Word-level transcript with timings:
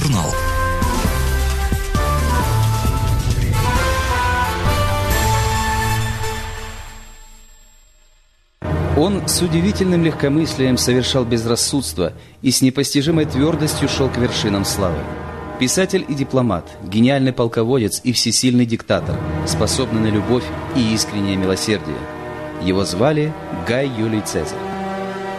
Аудиожурнал. 0.00 0.34
Он 8.96 9.26
с 9.26 9.40
удивительным 9.40 10.04
легкомыслием 10.04 10.76
совершал 10.76 11.24
безрассудство 11.24 12.12
и 12.42 12.50
с 12.50 12.60
непостижимой 12.60 13.24
твердостью 13.24 13.88
шел 13.88 14.08
к 14.08 14.18
вершинам 14.18 14.64
славы. 14.64 14.98
Писатель 15.58 16.04
и 16.08 16.14
дипломат, 16.14 16.66
гениальный 16.82 17.32
полководец 17.32 18.00
и 18.02 18.12
всесильный 18.12 18.66
диктатор, 18.66 19.16
способный 19.46 20.00
на 20.00 20.14
любовь 20.14 20.44
и 20.74 20.94
искреннее 20.94 21.36
милосердие. 21.36 21.98
Его 22.62 22.84
звали 22.84 23.32
Гай 23.66 23.88
Юлий 23.88 24.22
Цезарь. 24.22 24.69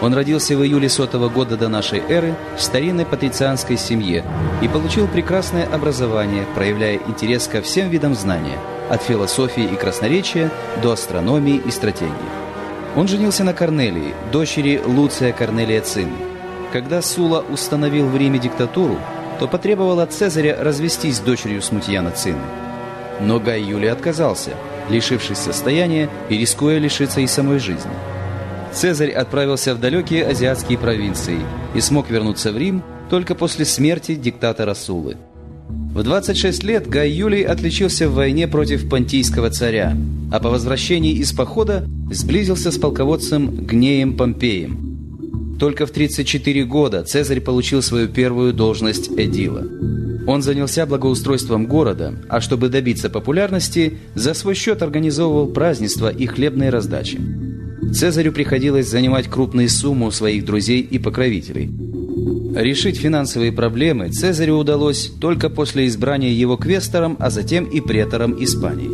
Он 0.01 0.15
родился 0.15 0.57
в 0.57 0.65
июле 0.65 0.89
сотого 0.89 1.29
года 1.29 1.57
до 1.57 1.69
нашей 1.69 1.99
эры 1.99 2.35
в 2.57 2.61
старинной 2.61 3.05
патрицианской 3.05 3.77
семье 3.77 4.25
и 4.61 4.67
получил 4.67 5.07
прекрасное 5.07 5.67
образование, 5.67 6.45
проявляя 6.55 6.99
интерес 7.07 7.47
ко 7.47 7.61
всем 7.61 7.89
видам 7.89 8.15
знания, 8.15 8.57
от 8.89 9.03
философии 9.03 9.63
и 9.63 9.75
красноречия 9.75 10.49
до 10.81 10.91
астрономии 10.93 11.61
и 11.63 11.69
стратегии. 11.69 12.11
Он 12.95 13.07
женился 13.07 13.43
на 13.43 13.53
Корнелии, 13.53 14.15
дочери 14.31 14.81
Луция 14.83 15.31
Корнелия 15.33 15.81
Цинны. 15.81 16.17
Когда 16.73 17.01
Сула 17.01 17.45
установил 17.47 18.07
в 18.07 18.17
Риме 18.17 18.39
диктатуру, 18.39 18.97
то 19.39 19.47
потребовал 19.47 19.99
от 19.99 20.13
Цезаря 20.13 20.57
развестись 20.61 21.17
с 21.17 21.19
дочерью 21.19 21.61
Смутьяна 21.61 22.11
Цинны. 22.11 22.41
Но 23.19 23.39
Гай 23.39 23.61
Юлий 23.61 23.87
отказался, 23.87 24.51
лишившись 24.89 25.37
состояния 25.37 26.09
и 26.27 26.37
рискуя 26.37 26.79
лишиться 26.79 27.21
и 27.21 27.27
самой 27.27 27.59
жизни. 27.59 27.91
Цезарь 28.73 29.11
отправился 29.11 29.75
в 29.75 29.79
далекие 29.79 30.25
азиатские 30.25 30.77
провинции 30.77 31.39
и 31.75 31.81
смог 31.81 32.09
вернуться 32.09 32.51
в 32.51 32.57
Рим 32.57 32.83
только 33.09 33.35
после 33.35 33.65
смерти 33.65 34.15
диктатора 34.15 34.73
Сулы. 34.73 35.17
В 35.93 36.03
26 36.03 36.63
лет 36.63 36.87
Гай 36.87 37.09
Юлий 37.11 37.43
отличился 37.43 38.07
в 38.07 38.13
войне 38.13 38.47
против 38.47 38.89
понтийского 38.89 39.49
царя, 39.49 39.95
а 40.31 40.39
по 40.39 40.49
возвращении 40.49 41.13
из 41.13 41.33
похода 41.33 41.85
сблизился 42.09 42.71
с 42.71 42.77
полководцем 42.77 43.65
Гнеем 43.65 44.15
Помпеем. 44.15 45.57
Только 45.59 45.85
в 45.85 45.91
34 45.91 46.63
года 46.63 47.03
Цезарь 47.03 47.41
получил 47.41 47.81
свою 47.81 48.07
первую 48.07 48.53
должность 48.53 49.11
эдила. 49.11 49.63
Он 50.27 50.41
занялся 50.41 50.85
благоустройством 50.85 51.65
города, 51.65 52.15
а 52.29 52.39
чтобы 52.39 52.69
добиться 52.69 53.09
популярности, 53.09 53.97
за 54.15 54.33
свой 54.33 54.55
счет 54.55 54.81
организовывал 54.81 55.47
празднества 55.47 56.09
и 56.09 56.25
хлебные 56.25 56.69
раздачи. 56.69 57.19
Цезарю 57.93 58.31
приходилось 58.31 58.89
занимать 58.89 59.27
крупные 59.27 59.69
суммы 59.69 60.07
у 60.07 60.11
своих 60.11 60.45
друзей 60.45 60.81
и 60.81 60.99
покровителей– 60.99 61.69
Решить 62.55 62.97
финансовые 62.97 63.53
проблемы 63.53 64.09
Цезарю 64.09 64.57
удалось 64.57 65.09
только 65.21 65.49
после 65.49 65.87
избрания 65.87 66.31
его 66.31 66.57
квестором, 66.57 67.15
а 67.17 67.29
затем 67.29 67.63
и 67.63 67.79
претором 67.79 68.43
Испании. 68.43 68.89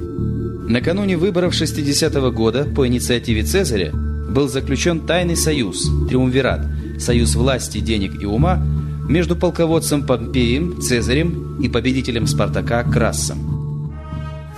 Накануне 0.69 1.17
выборов 1.17 1.55
60 1.55 2.13
-го 2.15 2.31
года 2.31 2.65
по 2.65 2.85
инициативе 2.85 3.41
Цезаря 3.41 3.91
был 3.93 4.47
заключен 4.47 4.99
тайный 5.07 5.35
союз, 5.35 5.89
триумвират, 6.07 6.67
союз 6.99 7.33
власти, 7.35 7.79
денег 7.79 8.21
и 8.21 8.25
ума 8.25 8.63
между 9.09 9.35
полководцем 9.35 10.05
Помпеем, 10.05 10.79
Цезарем 10.79 11.59
и 11.59 11.67
победителем 11.67 12.27
Спартака 12.27 12.83
Крассом. 12.83 13.39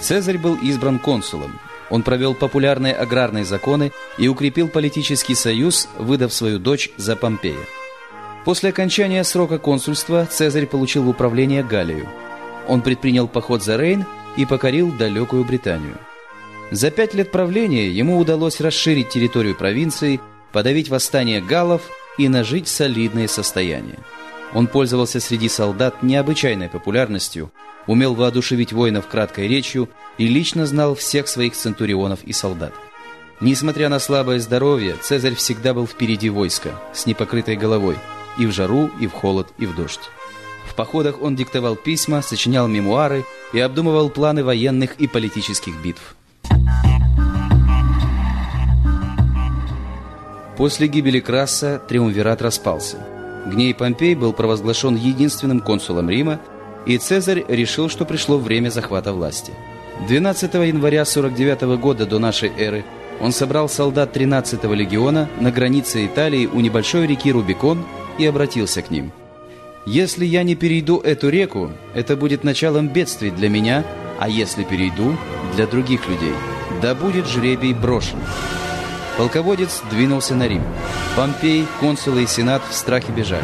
Цезарь 0.01 0.37
был 0.37 0.55
избран 0.55 0.99
консулом. 0.99 1.51
Он 1.89 2.03
провел 2.03 2.35
популярные 2.35 2.93
аграрные 2.93 3.45
законы 3.45 3.91
и 4.17 4.27
укрепил 4.27 4.67
политический 4.67 5.35
союз, 5.35 5.89
выдав 5.97 6.33
свою 6.33 6.59
дочь 6.59 6.91
за 6.97 7.15
Помпея. 7.15 7.57
После 8.45 8.69
окончания 8.69 9.23
срока 9.23 9.57
консульства 9.57 10.25
Цезарь 10.25 10.65
получил 10.65 11.03
в 11.03 11.09
управление 11.09 11.64
Галлию. 11.64 12.08
Он 12.67 12.81
предпринял 12.81 13.27
поход 13.27 13.64
за 13.64 13.77
Рейн 13.77 14.05
и 14.37 14.45
покорил 14.45 14.91
далекую 14.91 15.43
Британию. 15.43 15.97
За 16.71 16.91
пять 16.91 17.15
лет 17.15 17.31
правления 17.31 17.89
ему 17.89 18.19
удалось 18.19 18.61
расширить 18.61 19.09
территорию 19.09 19.55
провинции, 19.55 20.21
подавить 20.52 20.89
восстание 20.89 21.41
галлов 21.41 21.81
и 22.17 22.27
нажить 22.27 22.67
солидное 22.67 23.27
состояние. 23.27 23.97
Он 24.53 24.67
пользовался 24.67 25.19
среди 25.19 25.49
солдат 25.49 26.03
необычайной 26.03 26.69
популярностью, 26.69 27.52
умел 27.89 28.14
воодушевить 28.14 28.72
воинов 28.72 29.08
краткой 29.08 29.50
речью 29.50 29.89
и 30.17 30.27
лично 30.27 30.66
знал 30.66 30.95
всех 30.95 31.27
своих 31.27 31.54
центурионов 31.54 32.20
и 32.23 32.32
солдат. 32.32 32.73
Несмотря 33.42 33.89
на 33.89 34.00
слабое 34.00 34.39
здоровье, 34.39 34.95
Цезарь 35.02 35.36
всегда 35.36 35.73
был 35.73 35.88
впереди 35.88 36.30
войска, 36.30 36.72
с 36.94 37.05
непокрытой 37.05 37.58
головой– 37.58 37.98
и 38.39 38.45
в 38.45 38.52
жару, 38.52 38.89
и 39.00 39.08
в 39.08 39.11
холод, 39.11 39.48
и 39.58 39.66
в 39.66 39.76
дождь. 39.76 40.10
В 40.66 40.76
походах 40.76 41.22
он 41.22 41.36
диктовал 41.36 41.76
письма, 41.76 42.22
сочинял 42.22 42.67
мемуары 42.67 43.26
и 43.54 43.60
обдумывал 43.60 44.10
планы 44.10 44.44
военных 44.44 44.95
и 44.95 45.08
политических 45.08 45.76
битв. 45.83 46.16
После 50.58 50.88
гибели 50.88 51.20
Краса 51.20 51.80
триумвират 51.80 52.42
распался. 52.42 52.98
Гней 53.48 53.73
Помпей 53.73 54.16
был 54.16 54.33
провозглашен 54.33 54.95
единственным 54.95 55.61
консулом 55.61 56.10
Рима, 56.10 56.39
и 56.85 56.97
Цезарь 56.97 57.45
решил, 57.47 57.89
что 57.89 58.05
пришло 58.05 58.37
время 58.37 58.69
захвата 58.69 59.13
власти. 59.13 59.53
12 60.07 60.53
января 60.53 61.05
49 61.05 61.79
года 61.79 62.05
до 62.05 62.19
нашей 62.19 62.51
эры 62.57 62.85
он 63.19 63.33
собрал 63.33 63.67
солдат 63.67 64.15
13-го 64.15 64.73
легиона 64.73 65.27
на 65.39 65.51
границе 65.51 66.05
Италии 66.05 66.45
у 66.45 66.61
небольшой 66.61 67.05
реки 67.05 67.31
Рубикон 67.31 67.85
и 68.17 68.25
обратился 68.25 68.81
к 68.81 68.91
ним. 68.91 69.11
«Если 69.85 70.25
я 70.25 70.43
не 70.43 70.55
перейду 70.55 70.99
эту 70.99 71.29
реку, 71.29 71.71
это 71.93 72.15
будет 72.15 72.43
началом 72.43 72.87
бедствий 72.87 73.31
для 73.31 73.49
меня, 73.49 73.83
а 74.19 74.29
если 74.29 74.63
перейду, 74.63 75.17
для 75.55 75.67
других 75.67 76.07
людей. 76.07 76.33
Да 76.81 76.95
будет 76.95 77.27
жребий 77.27 77.73
брошен». 77.73 78.19
Полководец 79.17 79.81
двинулся 79.89 80.35
на 80.35 80.47
Рим. 80.47 80.63
Помпей, 81.15 81.65
консулы 81.81 82.23
и 82.23 82.27
сенат 82.27 82.61
в 82.69 82.73
страхе 82.73 83.11
бежали. 83.11 83.43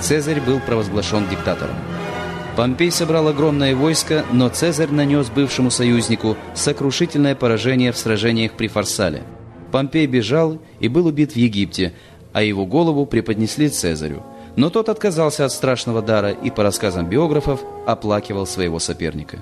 Цезарь 0.00 0.40
был 0.40 0.60
провозглашен 0.60 1.28
диктатором. 1.28 1.76
Помпей 2.60 2.90
собрал 2.90 3.26
огромное 3.28 3.74
войско, 3.74 4.22
но 4.32 4.50
Цезарь 4.50 4.90
нанес 4.90 5.30
бывшему 5.30 5.70
союзнику 5.70 6.36
сокрушительное 6.54 7.34
поражение 7.34 7.90
в 7.90 7.96
сражениях 7.96 8.52
при 8.52 8.68
Фарсале. 8.68 9.22
Помпей 9.72 10.04
бежал 10.04 10.60
и 10.78 10.88
был 10.88 11.06
убит 11.06 11.32
в 11.32 11.36
Египте, 11.36 11.94
а 12.34 12.42
его 12.42 12.66
голову 12.66 13.06
преподнесли 13.06 13.70
Цезарю. 13.70 14.22
Но 14.56 14.68
тот 14.68 14.90
отказался 14.90 15.46
от 15.46 15.52
страшного 15.52 16.02
дара 16.02 16.32
и, 16.32 16.50
по 16.50 16.62
рассказам 16.62 17.08
биографов, 17.08 17.60
оплакивал 17.86 18.44
своего 18.44 18.78
соперника. 18.78 19.38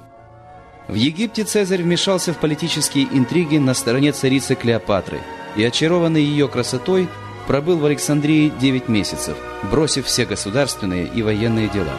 В 0.86 0.94
Египте 0.94 1.42
Цезарь 1.42 1.82
вмешался 1.82 2.32
в 2.32 2.38
политические 2.38 3.08
интриги 3.12 3.58
на 3.58 3.74
стороне 3.74 4.12
царицы 4.12 4.54
Клеопатры 4.54 5.18
и, 5.56 5.64
очарованный 5.64 6.22
ее 6.22 6.46
красотой, 6.46 7.08
пробыл 7.48 7.78
в 7.78 7.84
Александрии 7.84 8.52
9 8.60 8.88
месяцев, 8.88 9.36
бросив 9.72 10.06
все 10.06 10.24
государственные 10.24 11.08
и 11.12 11.20
военные 11.22 11.68
дела. 11.68 11.94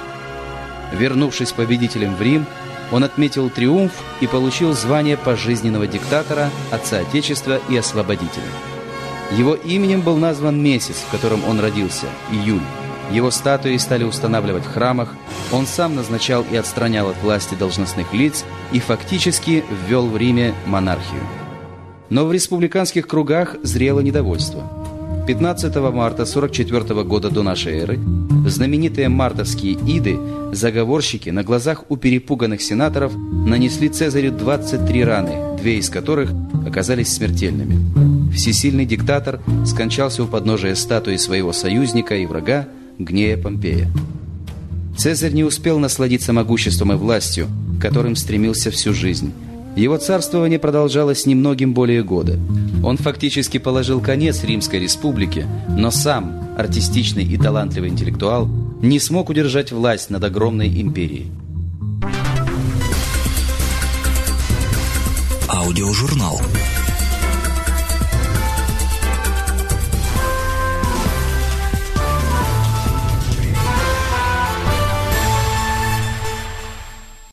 Вернувшись 0.91 1.51
победителем 1.51 2.16
в 2.16 2.22
Рим, 2.22 2.45
он 2.91 3.03
отметил 3.03 3.50
триумф 3.50 3.91
и 4.22 4.27
получил 4.27 4.73
звание 4.73 5.17
пожизненного 5.17 5.88
диктатора, 5.88 6.50
отца 6.72 7.00
Отечества 7.00 7.59
и 7.69 7.77
освободителя. 7.77 8.44
Его 9.38 9.53
именем 9.53 10.01
был 10.01 10.17
назван 10.17 10.61
месяц, 10.61 10.95
в 11.07 11.11
котором 11.11 11.47
он 11.47 11.59
родился– 11.59 12.07
июль. 12.31 12.63
Его 13.11 13.31
статуи 13.31 13.77
стали 13.77 14.03
устанавливать 14.03 14.66
в 14.66 14.72
храмах, 14.72 15.16
он 15.51 15.66
сам 15.66 15.95
назначал 15.95 16.45
и 16.51 16.55
отстранял 16.55 17.09
от 17.09 17.21
власти 17.21 17.56
должностных 17.56 18.13
лиц 18.13 18.45
и 18.71 18.79
фактически 18.79 19.63
ввел 19.88 20.07
в 20.07 20.17
Риме 20.17 20.53
монархию. 20.66 21.21
Но 22.09 22.25
в 22.25 22.33
республиканских 22.33 23.07
кругах 23.07 23.56
зрело 23.63 24.00
недовольство. 24.00 24.79
15 25.30 25.76
марта 25.94 26.26
44 26.26 27.04
года 27.04 27.30
до 27.30 27.44
нашей 27.44 27.74
эры 27.74 28.00
знаменитые 28.48 29.10
мартовские 29.10 29.74
иды, 29.74 30.18
заговорщики 30.52 31.30
на 31.30 31.44
глазах 31.44 31.84
у 31.90 31.98
перепуганных 31.98 32.64
сенаторов 32.64 33.14
нанесли 33.16 33.90
Цезарю 33.90 34.31
23 34.31 35.04
раны, 35.04 35.56
две 35.62 35.78
из 35.78 35.92
которых 35.92 36.31
оказались 36.66 37.14
смертельными. 37.14 38.31
Всесильный 38.34 38.88
диктатор 38.88 39.40
скончался 39.68 40.24
у 40.24 40.28
подножия 40.28 40.74
статуи 40.74 41.18
своего 41.18 41.54
союзника 41.54 42.16
и 42.16 42.26
врага 42.26 42.68
Гнея 42.98 43.38
Помпея. 43.38 43.88
Цезарь 44.98 45.34
не 45.34 45.44
успел 45.44 45.78
насладиться 45.78 46.34
могуществом 46.34 46.92
и 46.94 46.96
властью, 46.96 47.46
которым 47.80 48.16
стремился 48.16 48.72
всю 48.72 48.96
жизнь. 48.96 49.31
Его 49.80 49.96
царствование 49.96 50.60
продолжалось 50.60 51.26
немногим 51.26 51.74
более 51.74 52.04
года. 52.04 52.38
Он 52.84 52.98
фактически 52.98 53.60
положил 53.60 54.02
конец 54.02 54.44
Римской 54.44 54.78
республике, 54.78 55.48
но 55.70 55.90
сам, 55.90 56.50
артистичный 56.58 57.24
и 57.24 57.38
талантливый 57.38 57.88
интеллектуал, 57.88 58.50
не 58.81 59.00
смог 59.00 59.30
удержать 59.30 59.72
власть 59.72 60.10
над 60.10 60.22
огромной 60.26 60.68
империей. 60.81 61.31
Аудиожурнал. 65.48 66.42